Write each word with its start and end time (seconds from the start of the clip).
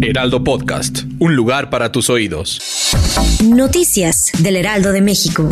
Heraldo 0.00 0.42
Podcast, 0.44 1.04
un 1.18 1.36
lugar 1.36 1.70
para 1.70 1.92
tus 1.92 2.10
oídos. 2.10 2.94
Noticias 3.44 4.30
del 4.38 4.56
Heraldo 4.56 4.92
de 4.92 5.00
México. 5.00 5.48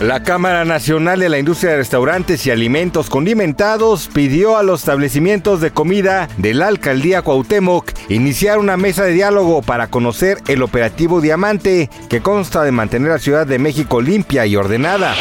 La 0.00 0.22
Cámara 0.22 0.64
Nacional 0.64 1.20
de 1.20 1.28
la 1.28 1.38
Industria 1.38 1.72
de 1.72 1.76
Restaurantes 1.78 2.46
y 2.46 2.50
Alimentos 2.50 3.08
Condimentados 3.08 4.10
pidió 4.12 4.58
a 4.58 4.62
los 4.62 4.80
establecimientos 4.80 5.60
de 5.60 5.70
comida 5.70 6.28
de 6.36 6.52
la 6.52 6.66
alcaldía 6.66 7.22
Cuauhtémoc 7.22 7.90
iniciar 8.08 8.58
una 8.58 8.76
mesa 8.76 9.04
de 9.04 9.12
diálogo 9.12 9.62
para 9.62 9.86
conocer 9.86 10.38
el 10.48 10.62
operativo 10.62 11.20
Diamante, 11.20 11.88
que 12.08 12.20
consta 12.20 12.62
de 12.64 12.72
mantener 12.72 13.12
la 13.12 13.18
Ciudad 13.18 13.46
de 13.46 13.58
México 13.58 14.02
limpia 14.02 14.46
y 14.46 14.56
ordenada. 14.56 15.14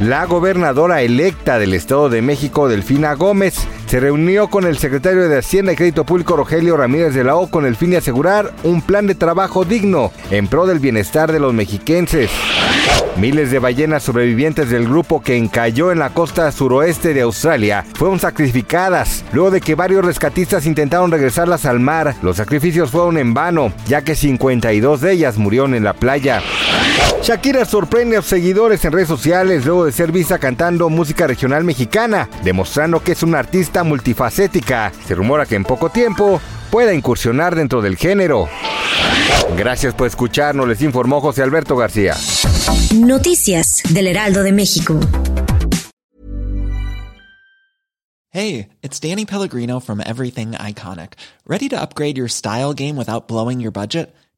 La 0.00 0.24
gobernadora 0.24 1.02
electa 1.02 1.58
del 1.58 1.72
Estado 1.74 2.08
de 2.08 2.20
México, 2.20 2.68
Delfina 2.68 3.14
Gómez, 3.14 3.66
se 3.90 3.98
reunió 3.98 4.46
con 4.46 4.66
el 4.66 4.78
secretario 4.78 5.28
de 5.28 5.38
Hacienda 5.38 5.72
y 5.72 5.76
Crédito 5.76 6.04
Público, 6.04 6.36
Rogelio 6.36 6.76
Ramírez 6.76 7.12
de 7.12 7.24
la 7.24 7.34
O, 7.34 7.50
con 7.50 7.66
el 7.66 7.74
fin 7.74 7.90
de 7.90 7.96
asegurar 7.96 8.52
un 8.62 8.82
plan 8.82 9.08
de 9.08 9.16
trabajo 9.16 9.64
digno 9.64 10.12
en 10.30 10.46
pro 10.46 10.64
del 10.64 10.78
bienestar 10.78 11.32
de 11.32 11.40
los 11.40 11.52
mexiquenses. 11.52 12.30
Miles 13.16 13.50
de 13.50 13.58
ballenas 13.58 14.04
sobrevivientes 14.04 14.70
del 14.70 14.84
grupo 14.84 15.20
que 15.20 15.36
encalló 15.36 15.90
en 15.90 15.98
la 15.98 16.10
costa 16.10 16.52
suroeste 16.52 17.14
de 17.14 17.22
Australia 17.22 17.84
fueron 17.94 18.20
sacrificadas. 18.20 19.24
Luego 19.32 19.50
de 19.50 19.60
que 19.60 19.74
varios 19.74 20.04
rescatistas 20.04 20.66
intentaron 20.66 21.10
regresarlas 21.10 21.66
al 21.66 21.80
mar, 21.80 22.14
los 22.22 22.36
sacrificios 22.36 22.92
fueron 22.92 23.18
en 23.18 23.34
vano, 23.34 23.72
ya 23.88 24.02
que 24.02 24.14
52 24.14 25.00
de 25.00 25.12
ellas 25.12 25.36
murieron 25.36 25.74
en 25.74 25.82
la 25.82 25.94
playa. 25.94 26.40
Shakira 27.22 27.66
sorprende 27.66 28.16
a 28.16 28.22
sus 28.22 28.30
seguidores 28.30 28.82
en 28.84 28.92
redes 28.92 29.08
sociales 29.08 29.66
luego 29.66 29.84
de 29.84 29.92
ser 29.92 30.10
vista 30.10 30.38
cantando 30.38 30.88
música 30.88 31.26
regional 31.26 31.64
mexicana, 31.64 32.30
demostrando 32.42 33.02
que 33.02 33.12
es 33.12 33.22
una 33.22 33.38
artista 33.38 33.84
multifacética. 33.84 34.90
Se 35.06 35.14
rumora 35.14 35.44
que 35.44 35.54
en 35.54 35.64
poco 35.64 35.90
tiempo 35.90 36.40
pueda 36.70 36.94
incursionar 36.94 37.54
dentro 37.54 37.82
del 37.82 37.96
género. 37.96 38.48
Gracias 39.56 39.94
por 39.94 40.06
escucharnos, 40.06 40.66
les 40.66 40.80
informó 40.80 41.20
José 41.20 41.42
Alberto 41.42 41.76
García. 41.76 42.16
Noticias 42.94 43.82
del 43.90 44.06
Heraldo 44.06 44.42
de 44.42 44.52
México. 44.52 44.98
Hey, 48.32 48.68
it's 48.80 49.00
Danny 49.00 49.26
Pellegrino 49.26 49.80
from 49.80 50.00
Everything 50.00 50.52
Iconic. 50.52 51.14
¿Ready 51.46 51.68
to 51.68 51.76
upgrade 51.76 52.16
your 52.16 52.28
style 52.28 52.72
game 52.72 52.96
without 52.96 53.28
blowing 53.28 53.60
your 53.60 53.72
budget? 53.72 54.14